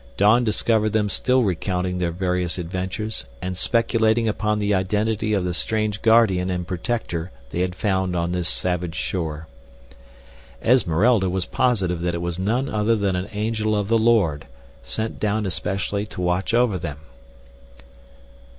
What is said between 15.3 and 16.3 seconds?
especially to